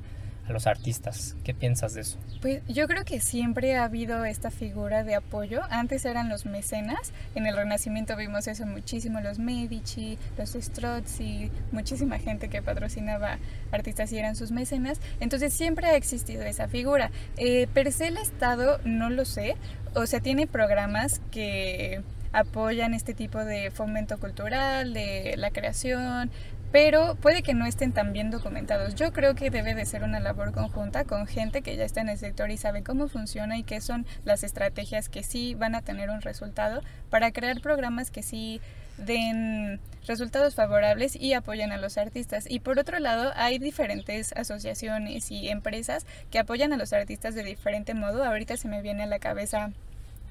[0.48, 1.36] a los artistas.
[1.44, 2.18] ¿Qué piensas de eso?
[2.42, 5.62] Pues yo creo que siempre ha habido esta figura de apoyo.
[5.70, 12.18] Antes eran los mecenas, en el Renacimiento vimos eso muchísimo, los Medici, los Strozzi, muchísima
[12.18, 13.38] gente que patrocinaba
[13.72, 15.00] artistas y eran sus mecenas.
[15.20, 17.12] Entonces siempre ha existido esa figura.
[17.38, 19.56] Eh, per se el Estado no lo sé,
[19.94, 22.02] o sea, tiene programas que
[22.34, 26.32] apoyan este tipo de fomento cultural, de la creación,
[26.72, 28.96] pero puede que no estén tan bien documentados.
[28.96, 32.10] Yo creo que debe de ser una labor conjunta con gente que ya está en
[32.10, 35.82] el sector y sabe cómo funciona y qué son las estrategias que sí van a
[35.82, 38.62] tener un resultado para crear programas que sí
[38.98, 42.46] den resultados favorables y apoyen a los artistas.
[42.50, 47.44] Y por otro lado, hay diferentes asociaciones y empresas que apoyan a los artistas de
[47.44, 48.24] diferente modo.
[48.24, 49.72] Ahorita se me viene a la cabeza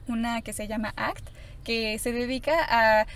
[0.09, 1.29] una que se llama ACT,
[1.64, 3.07] que se dedica a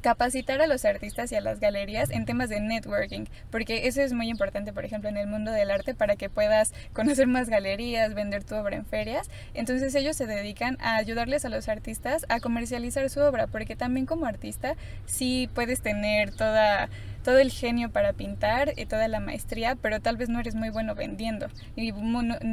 [0.00, 4.12] capacitar a los artistas y a las galerías en temas de networking, porque eso es
[4.12, 8.14] muy importante, por ejemplo, en el mundo del arte para que puedas conocer más galerías,
[8.14, 9.28] vender tu obra en ferias.
[9.54, 14.06] Entonces ellos se dedican a ayudarles a los artistas a comercializar su obra, porque también
[14.06, 16.88] como artista sí puedes tener toda
[17.26, 20.70] todo el genio para pintar y toda la maestría, pero tal vez no eres muy
[20.70, 21.90] bueno vendiendo ni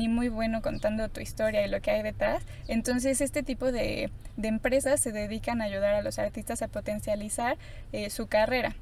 [0.08, 2.44] muy bueno contando tu historia y lo que hay detrás.
[2.68, 4.10] Entonces este tipo de,
[4.42, 7.60] empresas se dedican a ayudar a los artistas a potencializar
[7.92, 8.76] eh, su carrera.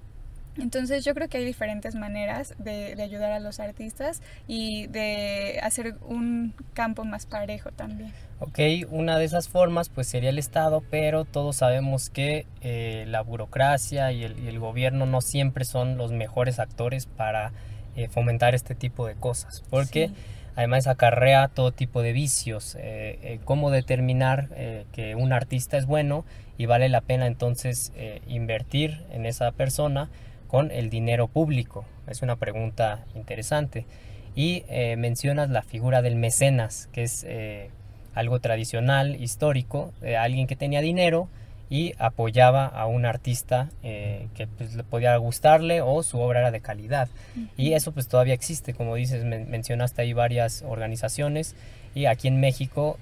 [0.58, 5.60] Entonces yo creo que hay diferentes maneras de, de, ayudar a los artistas y de
[5.64, 8.12] hacer un campo más parejo también.
[8.44, 8.60] Ok,
[8.90, 14.12] una de esas formas pues sería el Estado, pero todos sabemos que eh, la burocracia
[14.12, 17.52] y el, gobierno no siempre son los mejores actores para
[17.96, 20.10] eh, fomentar este tipo de cosas, porque
[20.56, 22.76] además acarrea todo tipo de vicios.
[22.80, 24.50] Eh, ¿Cómo determinar
[24.92, 26.26] que un artista es bueno
[26.58, 27.94] y vale la pena entonces
[28.28, 30.10] invertir en esa persona?
[30.52, 31.86] Con el dinero público?
[32.08, 33.86] Es una pregunta interesante.
[34.36, 37.70] Y eh, mencionas la figura del mecenas, que es eh,
[38.14, 41.30] algo tradicional, histórico, de alguien que tenía dinero
[41.70, 46.52] y apoyaba a un artista eh, que pues, le podía gustarle o su obra era
[46.52, 47.08] de calidad.
[47.56, 51.56] Y eso pues todavía existe, como dices, mencionaste ahí varias organizaciones
[51.96, 52.98] y aquí en México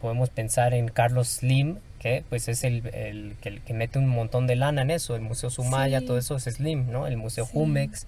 [0.00, 4.56] podemos pensar en Carlos Slim, que pues es el, el, que, mete un montón de
[4.56, 7.06] lana en eso, el Museo Sumaya, todo eso es Slim, ¿no?
[7.06, 8.06] El Museo Jumex.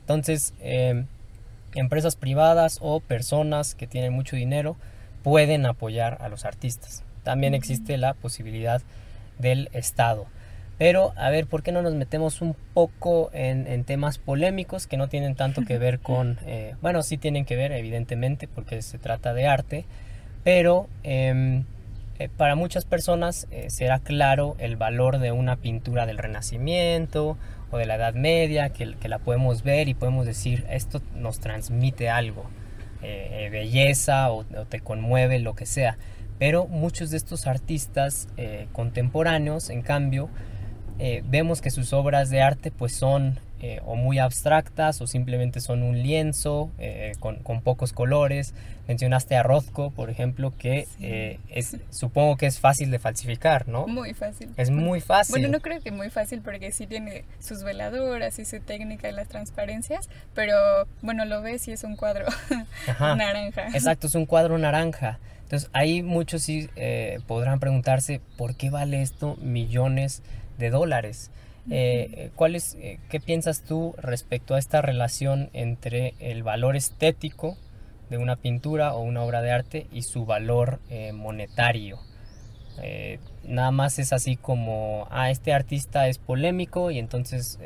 [0.00, 1.06] Entonces, em,
[1.74, 4.76] empresas privadas o personas que tienen mucho dinero
[5.22, 7.04] pueden apoyar a los artistas.
[7.22, 8.82] También existe la posibilidad
[9.38, 10.26] del Estado.
[10.76, 15.08] Pero, a ver, ¿por qué no nos metemos un poco en, temas polémicos que no
[15.08, 19.32] tienen tanto que ver con, eh, bueno, sí tienen que ver, evidentemente, porque se trata
[19.32, 19.86] de arte,
[20.44, 21.64] pero em,
[22.18, 27.36] eh, para muchas personas eh, será claro el valor de una pintura del Renacimiento
[27.70, 32.08] o de la Edad Media, que, la podemos ver y podemos decir, esto nos transmite
[32.08, 32.44] algo,
[33.02, 35.96] eh, belleza o, te conmueve, lo que sea.
[36.38, 38.28] Pero muchos de estos artistas
[38.72, 40.30] contemporáneos, en cambio,
[41.24, 45.82] vemos que sus obras de arte pues son eh, o muy abstractas o simplemente son
[45.82, 48.54] un lienzo eh, con, pocos colores.
[48.86, 53.88] Mencionaste a Rothko, por ejemplo, que eh, es, supongo que es fácil de falsificar, ¿no?
[53.88, 54.50] Muy fácil.
[54.56, 55.32] Es muy fácil.
[55.32, 59.12] Bueno, no creo que muy fácil porque sí tiene sus veladoras y su técnica y
[59.12, 60.54] las transparencias, pero
[61.02, 62.26] bueno, lo ves y es un cuadro
[63.00, 63.66] naranja.
[63.74, 65.18] Exacto, es un cuadro naranja.
[65.42, 66.68] Entonces ahí muchos sí
[67.26, 70.22] podrán preguntarse, ¿por qué vale esto millones
[70.58, 71.32] de dólares?
[71.70, 77.56] Eh, ¿cuál es, eh, ¿Qué piensas tú respecto a esta relación entre el valor estético
[78.08, 81.98] de una pintura o una obra de arte y su valor eh, monetario?
[83.42, 87.58] nada más es así como, ah, este artista es polémico y entonces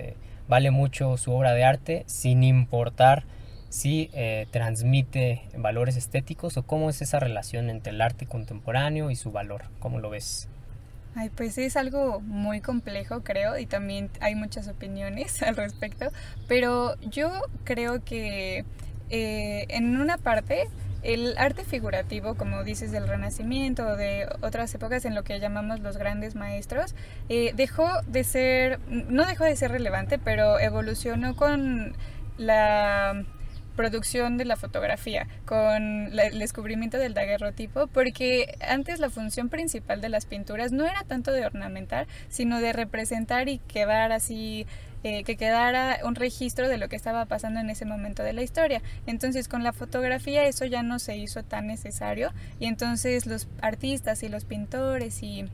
[0.49, 3.25] vale mucho su obra de arte sin importar
[3.69, 4.11] si
[4.53, 9.65] transmite valores estéticos o cómo es esa relación entre el arte contemporáneo y su valor,
[9.81, 10.49] ¿cómo lo ves?
[11.14, 16.07] Ay, pues es algo muy complejo, creo, y también hay muchas opiniones al respecto,
[16.48, 17.31] pero yo
[17.64, 18.64] creo que
[19.11, 20.68] eh, en una parte
[21.03, 25.81] el arte figurativo, como dices, del Renacimiento o de otras épocas en lo que llamamos
[25.81, 26.94] los grandes maestros,
[27.29, 31.96] eh, dejó de ser, no dejó de ser relevante, pero evolucionó con
[32.38, 33.25] la
[33.73, 40.09] producción de la fotografía, con el descubrimiento del daguerrotipo, porque antes la función principal de
[40.09, 44.67] las pinturas no era tanto de ornamentar, sino de representar y quedar así
[45.05, 48.43] eh, que quedara un registro de lo que estaba pasando en ese momento de la
[48.43, 48.83] historia.
[49.07, 54.23] Entonces con la fotografía eso ya no se hizo tan necesario y entonces los artistas
[54.23, 55.47] y los pintores y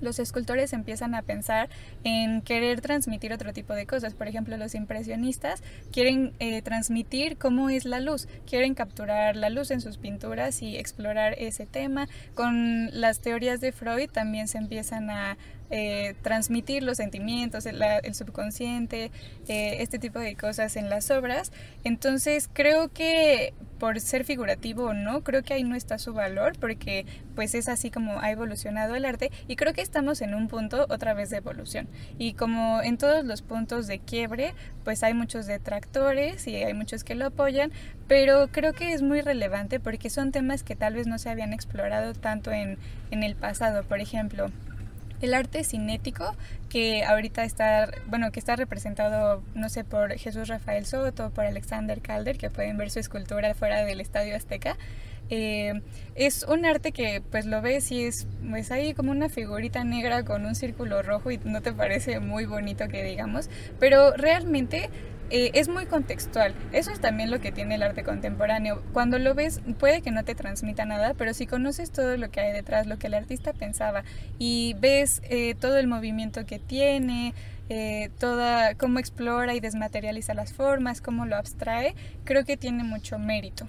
[0.00, 1.68] los escultores empiezan a pensar
[2.04, 4.14] en querer transmitir otro tipo de cosas.
[4.14, 9.70] Por ejemplo, los impresionistas quieren eh, transmitir cómo es la luz, quieren capturar la luz
[9.70, 12.08] en sus pinturas y explorar ese tema.
[12.34, 15.36] Con las teorías de Freud también se empiezan a
[15.70, 19.10] eh, transmitir los sentimientos, el, subconsciente,
[19.48, 21.52] eh, este tipo de cosas en las obras.
[21.84, 26.58] Entonces creo que por ser figurativo o no, creo que ahí no está su valor
[26.58, 30.48] porque pues es así como ha evolucionado el arte y creo que estamos en un
[30.48, 31.88] punto otra vez de evolución.
[32.18, 37.04] Y como en todos los puntos de quiebre, pues hay muchos detractores y hay muchos
[37.04, 37.72] que lo apoyan,
[38.06, 41.52] pero creo que es muy relevante porque son temas que tal vez no se habían
[41.52, 42.78] explorado tanto en,
[43.10, 43.84] en el pasado.
[43.84, 44.50] Por ejemplo,
[45.20, 46.36] el arte cinético
[46.68, 52.00] que ahorita está, bueno, que está representado, no sé, por Jesús Rafael Soto, por Alexander
[52.00, 54.76] Calder, que pueden ver su escultura fuera del Estadio Azteca.
[55.30, 55.82] Eh,
[56.14, 60.24] es un arte que pues lo ves y es pues ahí como una figurita negra
[60.24, 64.88] con un círculo rojo y no te parece muy bonito que digamos, pero realmente
[65.30, 66.54] eh, es muy contextual.
[66.72, 68.82] Eso es también lo que tiene el arte contemporáneo.
[68.92, 72.40] Cuando lo ves puede que no te transmita nada, pero si conoces todo lo que
[72.40, 74.04] hay detrás, lo que el artista pensaba
[74.38, 77.34] y ves eh, todo el movimiento que tiene,
[77.68, 83.18] eh, toda cómo explora y desmaterializa las formas, cómo lo abstrae, creo que tiene mucho
[83.18, 83.66] mérito.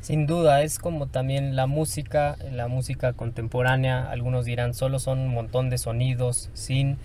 [0.00, 5.34] Sin duda, es como también la música, la música contemporánea, algunos dirán solo son un
[5.34, 6.96] montón de sonidos sin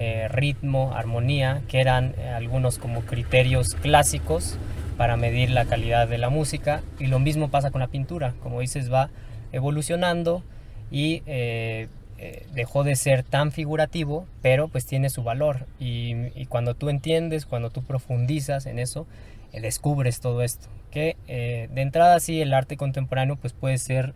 [0.00, 4.56] eh, ritmo, armonía, que eran eh, algunos como criterios clásicos
[4.96, 6.82] para medir la calidad de la música.
[7.00, 9.10] Y lo mismo pasa con la pintura, como dices, va
[9.50, 10.44] evolucionando
[10.92, 11.88] y eh,
[12.54, 15.66] dejó de ser tan figurativo, pero pues tiene su valor.
[15.80, 19.04] Y, cuando tú entiendes, cuando tú profundizas en eso,
[19.52, 20.68] descubres todo esto.
[20.92, 24.14] Que de entrada sí el arte contemporáneo pues puede ser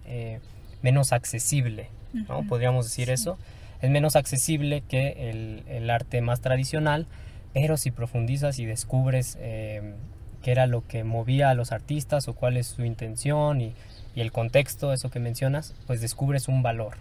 [0.81, 2.47] menos accesible, ¿no?
[2.47, 3.37] Podríamos decir eso
[3.83, 7.07] es menos accesible que el, el arte más tradicional,
[7.53, 9.95] pero si profundizas y descubres eh,
[10.43, 13.75] qué era lo que movía a los artistas o cuál es su intención y,
[14.15, 16.97] y el contexto, eso que mencionas, pues descubres un valor.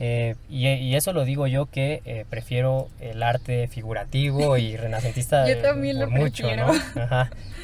[0.00, 5.48] Eh, y, y, eso lo digo yo que eh, prefiero el arte figurativo y renacentista
[5.48, 6.72] yo también lo mucho, ¿no?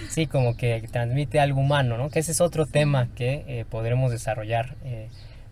[0.09, 2.09] Sí, como que transmite algo humano, ¿no?
[2.09, 4.77] Que ese es otro tema que podremos desarrollar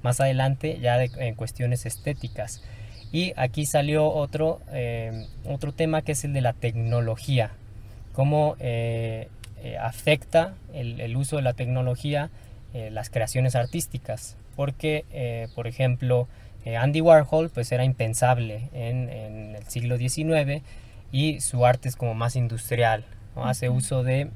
[0.02, 2.62] más adelante ya en cuestiones estéticas.
[3.10, 7.52] Y aquí salió otro, eh, otro tema que es el de la tecnología,
[8.12, 9.28] cómo eh,
[9.62, 12.30] eh, afecta el, uso de la tecnología
[12.90, 14.36] las creaciones artísticas.
[14.54, 16.28] Porque, por ejemplo,
[16.66, 20.62] Andy Warhol pues era impensable en, en, el siglo XIX
[21.10, 23.04] y su arte es como más industrial,
[23.36, 24.30] hace uso de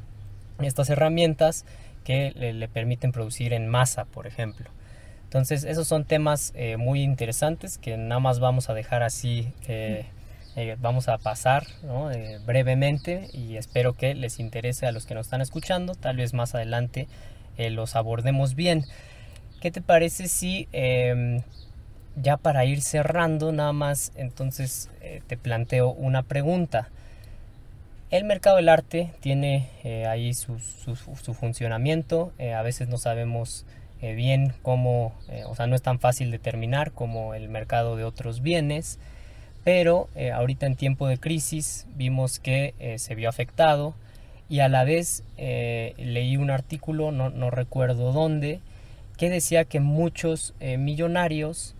[0.61, 1.67] estas herramientas
[2.05, 4.71] que le permiten producir en masa, por ejemplo.
[5.33, 10.05] Entonces, esos son temas eh, muy interesantes que nada más vamos a dejar así, eh,
[10.57, 11.67] eh, vamos a pasar
[12.45, 15.95] brevemente y espero que les interese a los que nos están escuchando.
[15.95, 17.09] Tal vez más adelante
[17.57, 18.85] los abordemos bien.
[19.63, 21.41] ¿Qué te parece si em,
[22.15, 24.91] ya para ir cerrando nada más, entonces
[25.29, 26.91] te planteo una pregunta?
[28.11, 29.71] El mercado del arte tiene
[30.07, 33.65] ahí su, su funcionamiento, a veces no sabemos
[34.03, 38.03] eh, bien como, eh, o sea, no es tan fácil determinar como el mercado de
[38.03, 38.99] otros bienes,
[39.63, 43.95] pero eh, ahorita en tiempo de crisis vimos que se vio afectado
[44.49, 48.59] y a la vez leí un artículo, no, no, recuerdo dónde,
[49.17, 51.77] que decía que muchos millonarios,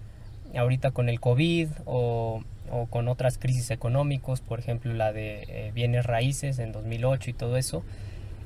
[0.57, 6.07] ahorita con el COVID o, o, con otras crisis económicos, por ejemplo la de bienes
[6.07, 7.83] raíces en 2008 y todo eso,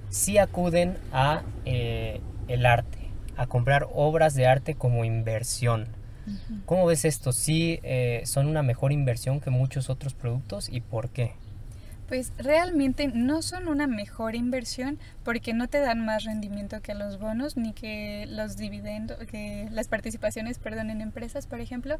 [0.09, 3.06] sí acuden a el arte
[3.37, 5.89] a comprar obras de arte como inversión.
[6.65, 7.33] ¿Cómo ves esto?
[7.33, 11.35] ¿Sí eh, son una mejor inversión que muchos otros productos y por qué?
[12.09, 17.19] Pues realmente no son una mejor inversión porque no te dan más rendimiento que los
[17.19, 21.99] bonos ni que los dividendos, que las participaciones, perdón, en empresas, por ejemplo.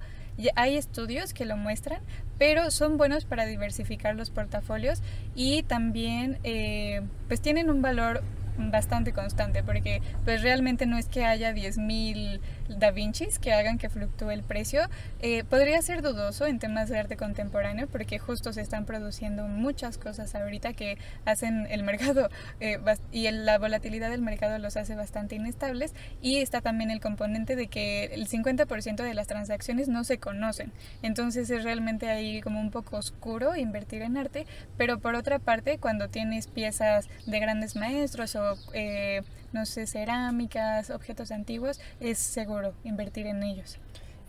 [0.55, 2.01] hay estudios que lo muestran,
[2.39, 5.03] pero son buenos para diversificar los portafolios
[5.35, 8.23] y también eh, pues tienen un valor
[8.59, 13.89] bastante constante, porque pues realmente no es que haya 10.000 Da Vincis que hagan que
[13.89, 14.83] fluctúe el precio.
[15.21, 19.99] Eh, podría ser dudoso en temas de arte contemporáneo, porque justo se están produciendo muchas
[19.99, 22.29] cosas ahorita que hacen el mercado
[22.61, 22.79] eh,
[23.13, 25.95] y la volatilidad del mercado los hace bastante inestables.
[26.21, 30.73] Y está también el componente de que el 50% de las transacciones no se conocen.
[31.03, 35.79] Entonces es realmente ahí como un poco oscuro invertir en arte, pero por otra parte,
[35.79, 39.23] cuando tienes piezas de grandes maestros o, eh,
[39.53, 43.79] no sé, cerámicas, objetos antiguos, es seguro invertir en ellos.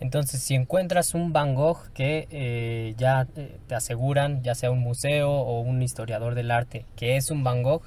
[0.00, 3.26] Entonces, si encuentras un Van Gogh que eh, ya
[3.66, 7.62] te aseguran, ya sea un museo o un historiador del arte, que es un Van
[7.62, 7.82] Gogh,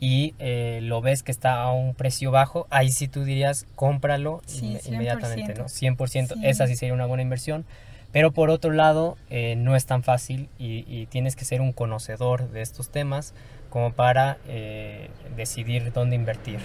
[0.00, 4.42] y eh, lo ves que está a un precio bajo, ahí sí tú dirías, cómpralo
[4.86, 5.64] inmediatamente, ¿no?
[5.64, 7.64] 100%, esa sí sería una buena inversión.
[8.12, 12.48] Pero por otro lado, eh, no es tan fácil y, tienes que ser un conocedor
[12.50, 13.34] de estos temas
[13.74, 16.60] como para eh, decidir dónde invertir.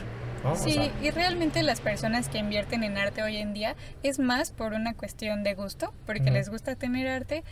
[0.56, 4.74] Sí, y realmente las personas que invierten en arte hoy en día es más por
[4.74, 7.44] una cuestión de gusto, porque les gusta tener arte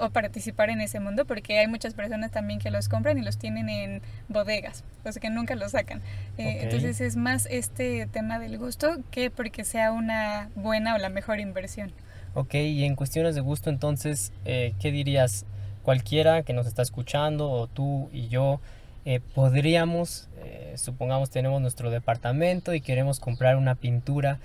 [0.00, 3.36] o participar en ese mundo, porque hay muchas personas también que los compran y los
[3.36, 6.00] tienen en bodegas, o sea que nunca los sacan.
[6.38, 11.10] Eh, entonces es más este tema del gusto que porque sea una buena o la
[11.10, 11.92] mejor inversión.
[12.32, 15.44] Ok, y en cuestiones de gusto entonces, eh, ¿qué dirías?
[15.82, 18.60] Cualquiera que nos está escuchando o tú y yo,
[19.04, 24.38] eh, podríamos, eh, supongamos tenemos nuestro departamento y queremos comprar una pintura,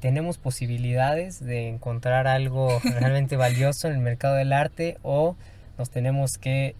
[0.00, 5.36] tenemos posibilidades de encontrar algo realmente valioso en el mercado del arte o
[5.78, 6.74] nos tenemos que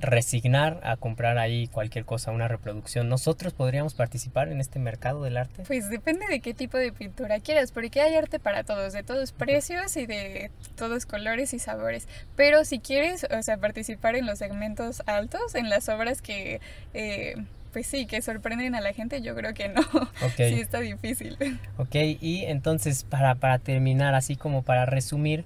[0.00, 3.08] resignar a comprar ahí cualquier cosa, una reproducción.
[3.08, 5.62] ¿Nosotros podríamos participar en este mercado del arte?
[5.66, 9.32] Pues depende de qué tipo de pintura quieras, porque hay arte para todos, de todos
[9.32, 12.08] precios y de todos colores y sabores.
[12.36, 16.60] Pero si quieres, o sea, participar en los segmentos altos, en las obras que...
[16.94, 17.36] Eh,
[17.72, 19.82] pues sí, que sorprenden a la gente, yo creo que no.
[20.36, 21.36] Sí está difícil.
[21.76, 25.44] Ok, y entonces para, para terminar, así como para resumir,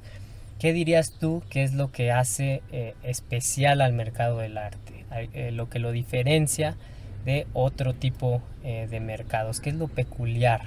[0.58, 5.04] ¿Qué dirías tú que es lo que hace eh, especial al mercado del arte?
[5.34, 6.76] Eh, lo que lo diferencia
[7.24, 9.60] de otro tipo eh, de mercados.
[9.60, 10.62] ¿Qué es lo peculiar?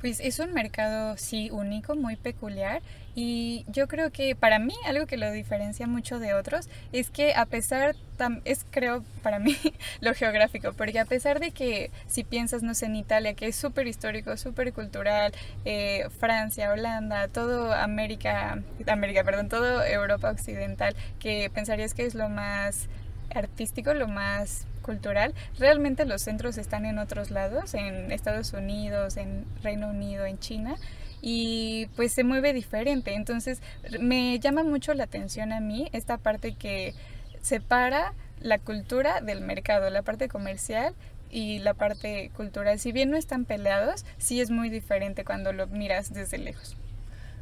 [0.00, 2.82] Pues es un mercado, sí, único, muy peculiar.
[3.20, 7.34] Y yo creo que para mí algo que lo diferencia mucho de otros es que
[7.34, 7.96] a pesar,
[8.44, 9.56] es creo para mí
[10.00, 13.56] lo geográfico, porque a pesar de que si piensas, no sé, en Italia, que es
[13.56, 15.32] súper histórico, súper cultural,
[15.64, 22.28] eh, Francia, Holanda, todo América, América, perdón, todo Europa Occidental, que pensarías que es lo
[22.28, 22.88] más
[23.34, 29.44] artístico, lo más cultural, realmente los centros están en otros lados, en Estados Unidos, en
[29.62, 30.76] Reino Unido, en China,
[31.20, 33.12] y pues se mueve diferente.
[33.12, 33.60] Entonces
[34.00, 36.94] me llama mucho la atención a mí esta parte que
[37.42, 40.94] separa la cultura del mercado, la parte comercial
[41.30, 42.78] y la parte cultural.
[42.78, 46.78] Si bien no están peleados, sí es muy diferente cuando lo miras desde lejos.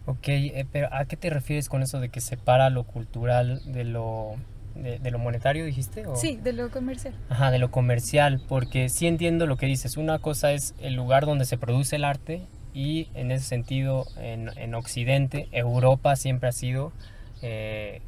[0.06, 3.84] Ok, eh, pero ¿a qué te refieres con eso de que separa lo cultural de
[3.84, 4.36] lo
[4.82, 6.06] de, lo monetario, dijiste?
[6.06, 6.16] ¿o?
[6.16, 7.14] Sí, de lo comercial.
[7.28, 9.96] Ajá, de lo comercial, porque sí entiendo lo que dices.
[9.96, 12.42] Una cosa es el lugar donde se produce el arte
[12.74, 16.92] y en ese sentido en, en Occidente, Europa siempre ha sido
[17.42, 18.02] eh,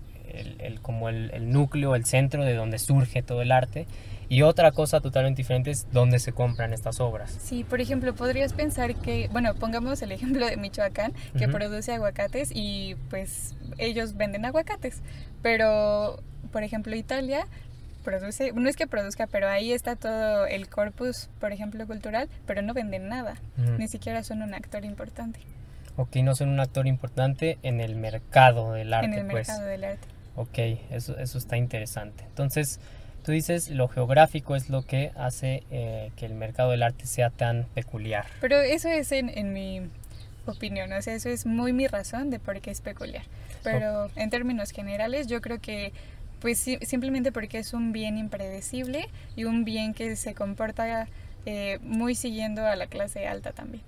[0.58, 3.86] el, como el, el, núcleo, el centro de donde surge todo el arte.
[4.30, 7.34] Y otra cosa totalmente diferente es dónde se compran estas obras.
[7.40, 12.50] Sí, por ejemplo, podrías pensar que, bueno, pongamos el ejemplo de Michoacán, que produce aguacates
[12.52, 15.00] y pues ellos venden aguacates,
[15.40, 16.22] pero
[16.52, 17.46] por ejemplo, Italia
[18.04, 22.62] produce, no es que produzca, pero ahí está todo el corpus, por ejemplo, cultural, pero
[22.62, 23.36] no venden nada,
[23.78, 25.40] ni siquiera son un actor importante.
[25.96, 29.06] Ok, no son un actor importante en el mercado del arte.
[29.06, 29.48] En el pues.
[29.48, 30.06] mercado del arte.
[30.36, 30.58] Ok,
[30.90, 32.22] eso, eso está interesante.
[32.28, 32.78] Entonces,
[33.24, 37.30] tú dices, lo geográfico es lo que hace eh, que el mercado del arte sea
[37.30, 38.26] tan peculiar.
[38.40, 39.82] Pero eso es en, en mi
[40.46, 43.24] opinión, o sea, eso es muy mi razón de por qué es peculiar.
[43.64, 45.92] Pero en términos generales, yo creo que
[46.40, 51.08] pues simplemente porque es un bien impredecible y un bien que se comporta
[51.46, 53.82] eh, muy siguiendo a la clase alta también.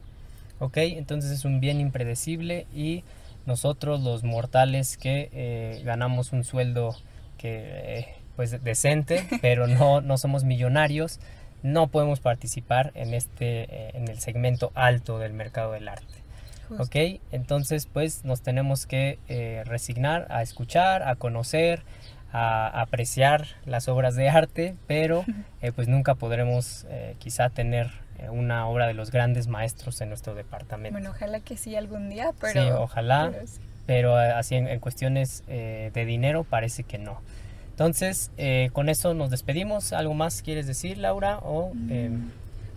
[0.58, 3.04] Ok, entonces es un bien impredecible y
[3.46, 6.96] nosotros los mortales que eh, ganamos un sueldo
[7.38, 11.20] que eh, pues decente, pero no, no somos millonarios,
[11.62, 16.06] no podemos participar en este en el segmento alto del mercado del arte.
[16.78, 19.18] Ok, entonces pues nos tenemos que
[19.66, 21.82] resignar a escuchar, a conocer,
[22.32, 25.24] a apreciar las obras de arte, pero
[25.62, 30.08] eh, pues nunca podremos eh, quizá tener eh, una obra de los grandes maestros en
[30.08, 30.92] nuestro departamento.
[30.92, 32.62] Bueno, ojalá que sí algún día, pero...
[32.62, 33.32] Sí, ojalá,
[33.86, 37.20] pero, así en, cuestiones de dinero parece que no.
[37.80, 39.94] Entonces, eh, con eso nos despedimos.
[39.94, 41.38] ¿Algo más quieres decir, Laura?
[41.38, 42.10] O, eh,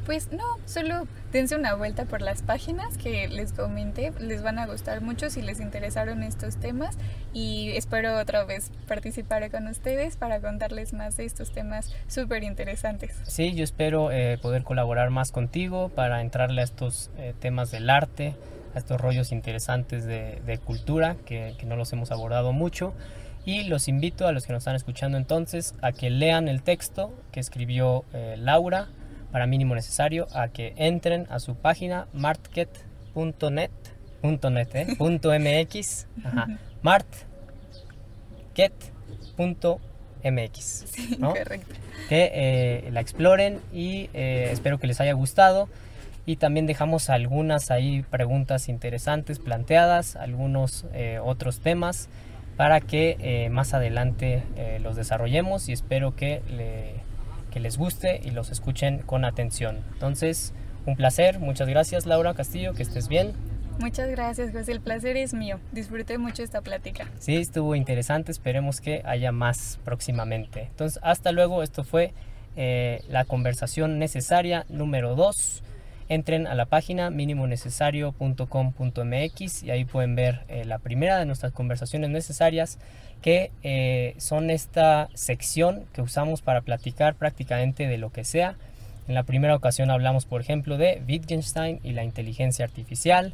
[0.05, 4.65] Pues no, solo dense una vuelta por las páginas que les comenté, les van a
[4.65, 6.97] gustar mucho si les interesaron estos temas
[7.33, 13.15] y espero otra vez participar con ustedes para contarles más de estos temas súper interesantes.
[13.23, 17.89] Sí, yo espero eh, poder colaborar más contigo para entrarle a estos eh, temas del
[17.89, 18.35] arte,
[18.75, 22.93] a estos rollos interesantes de, cultura que, que no los hemos abordado mucho.
[23.45, 27.13] Y los invito a los que nos están escuchando entonces a que lean el texto
[27.31, 28.87] que escribió eh, Laura
[29.33, 33.69] para mínimo necesario, a que entren a su página martket.net,
[34.23, 36.47] .net, eh, .mx, ajá,
[39.43, 40.85] martket.mx,
[41.19, 41.33] ¿no?
[41.33, 41.75] Correcto.
[42.09, 45.67] que eh, la exploren y eh, espero que les haya gustado.
[46.25, 50.85] Y también dejamos algunas ahí preguntas interesantes planteadas, algunos
[51.21, 52.07] otros temas
[52.55, 54.41] para que más adelante
[54.81, 56.93] los desarrollemos y espero que, le-
[57.53, 59.81] que les guste y los escuchen con atención.
[59.93, 60.53] Entonces,
[60.87, 63.33] un placer, muchas gracias Laura Castillo, que estés bien.
[63.79, 64.71] Muchas gracias, José.
[64.71, 65.59] El placer es mío.
[65.71, 67.07] Disfruté mucho esta plática.
[67.19, 70.63] Sí, estuvo interesante, esperemos que haya más próximamente.
[70.63, 72.13] Entonces, hasta luego, esto fue
[72.55, 75.63] eh, la conversación necesaria número 2.
[76.09, 82.09] Entren a la página minimonecesario.com.mx y ahí pueden ver eh, la primera de nuestras conversaciones
[82.09, 82.79] necesarias
[83.23, 88.55] que eh, son esta sección que usamos para platicar prácticamente de lo que sea.
[89.07, 93.33] En la primera ocasión hablamos, por ejemplo, de Wittgenstein y la inteligencia artificial.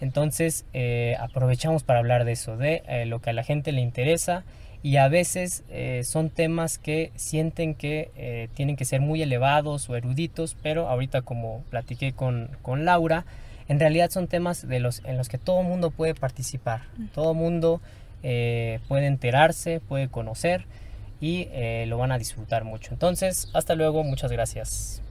[0.00, 3.80] Entonces eh, aprovechamos para hablar de eso, de eh, lo que a la gente le
[3.80, 4.44] interesa
[4.82, 9.88] y a veces eh, son temas que sienten que eh, tienen que ser muy elevados
[9.88, 13.24] o eruditos, pero ahorita como platiqué con, con Laura,
[13.68, 16.82] en realidad son temas de los, en los que todo mundo puede participar,
[17.14, 17.80] todo mundo
[18.22, 20.66] eh, puede enterarse, puede conocer
[21.20, 22.92] y eh, lo van a disfrutar mucho.
[22.92, 25.02] Entonces, hasta luego, muchas gracias.